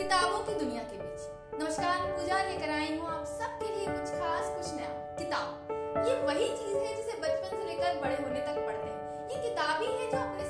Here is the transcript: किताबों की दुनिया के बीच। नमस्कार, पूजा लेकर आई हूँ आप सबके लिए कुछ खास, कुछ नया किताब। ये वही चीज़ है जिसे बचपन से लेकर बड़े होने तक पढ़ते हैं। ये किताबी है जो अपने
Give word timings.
किताबों 0.00 0.38
की 0.38 0.52
दुनिया 0.54 0.82
के 0.82 0.98
बीच। 0.98 1.60
नमस्कार, 1.60 1.96
पूजा 2.10 2.36
लेकर 2.42 2.70
आई 2.70 2.96
हूँ 2.98 3.08
आप 3.08 3.24
सबके 3.24 3.66
लिए 3.74 3.86
कुछ 3.86 4.12
खास, 4.20 4.46
कुछ 4.54 4.68
नया 4.76 4.92
किताब। 5.18 6.06
ये 6.06 6.14
वही 6.22 6.46
चीज़ 6.58 6.76
है 6.76 6.94
जिसे 6.96 7.16
बचपन 7.18 7.50
से 7.50 7.66
लेकर 7.66 7.98
बड़े 8.00 8.14
होने 8.14 8.40
तक 8.40 8.62
पढ़ते 8.66 8.88
हैं। 8.88 9.28
ये 9.28 9.42
किताबी 9.42 9.86
है 9.86 10.10
जो 10.10 10.18
अपने 10.18 10.49